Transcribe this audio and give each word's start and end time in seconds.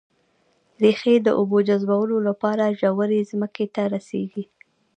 ريښې 0.81 1.15
د 1.23 1.27
اوبو 1.39 1.57
جذبولو 1.67 2.17
لپاره 2.27 2.75
ژورې 2.79 3.27
ځمکې 3.31 3.65
ته 3.75 3.83
رسېږي 3.93 4.43